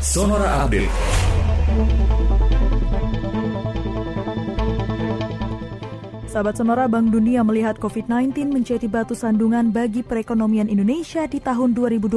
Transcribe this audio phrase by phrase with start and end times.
[0.00, 2.17] Sonora Update.
[6.38, 12.14] Sahabat Sonora, Bank Dunia melihat COVID-19 menjadi batu sandungan bagi perekonomian Indonesia di tahun 2020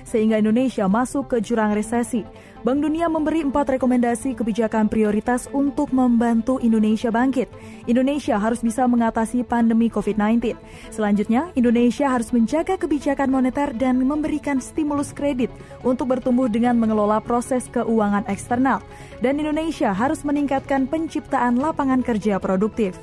[0.00, 2.24] sehingga Indonesia masuk ke jurang resesi.
[2.64, 7.52] Bank Dunia memberi empat rekomendasi kebijakan prioritas untuk membantu Indonesia bangkit.
[7.84, 10.56] Indonesia harus bisa mengatasi pandemi COVID-19.
[10.88, 15.52] Selanjutnya, Indonesia harus menjaga kebijakan moneter dan memberikan stimulus kredit
[15.84, 18.80] untuk bertumbuh dengan mengelola proses keuangan eksternal.
[19.20, 22.96] Dan Indonesia harus meningkatkan penciptaan lapangan kerja produktif.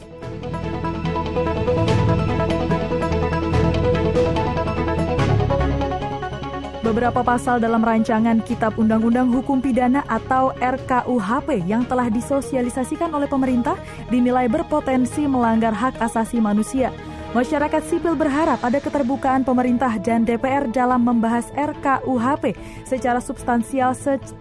[6.88, 13.76] Beberapa pasal dalam rancangan Kitab Undang-Undang Hukum Pidana atau RKUHP yang telah disosialisasikan oleh pemerintah
[14.08, 16.96] dinilai berpotensi melanggar hak asasi manusia.
[17.36, 22.56] Masyarakat sipil berharap ada keterbukaan pemerintah dan DPR dalam membahas RKUHP
[22.88, 23.92] secara substansial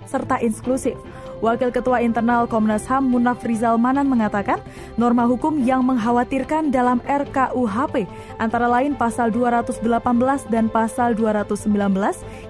[0.06, 0.94] serta inklusif.
[1.44, 4.56] Wakil Ketua Internal Komnas HAM Munaf Rizal Manan mengatakan,
[4.96, 8.08] norma hukum yang mengkhawatirkan dalam RKUHP
[8.40, 9.84] antara lain pasal 218
[10.48, 11.68] dan pasal 219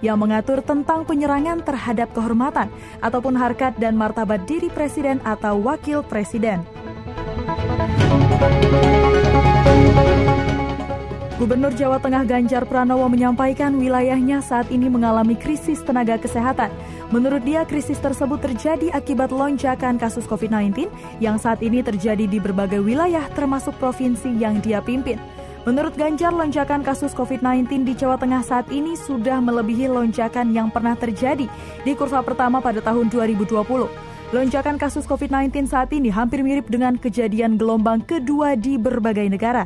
[0.06, 2.70] yang mengatur tentang penyerangan terhadap kehormatan
[3.02, 6.62] ataupun harkat dan martabat diri presiden atau wakil presiden.
[11.46, 16.74] Gubernur Jawa Tengah Ganjar Pranowo menyampaikan wilayahnya saat ini mengalami krisis tenaga kesehatan.
[17.14, 20.90] Menurut dia, krisis tersebut terjadi akibat lonjakan kasus COVID-19
[21.22, 25.22] yang saat ini terjadi di berbagai wilayah termasuk provinsi yang dia pimpin.
[25.62, 30.98] Menurut Ganjar, lonjakan kasus COVID-19 di Jawa Tengah saat ini sudah melebihi lonjakan yang pernah
[30.98, 31.46] terjadi
[31.86, 33.54] di kurva pertama pada tahun 2020.
[34.34, 39.62] Lonjakan kasus COVID-19 saat ini hampir mirip dengan kejadian gelombang kedua di berbagai negara.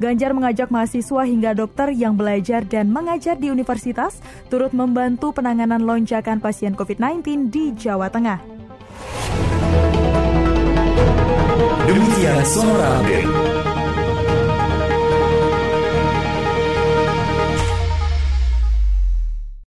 [0.00, 4.16] Ganjar mengajak mahasiswa hingga dokter yang belajar dan mengajar di universitas
[4.48, 8.40] turut membantu penanganan lonjakan pasien COVID-19 di Jawa Tengah.
[11.84, 13.49] Demikian Sonora Update.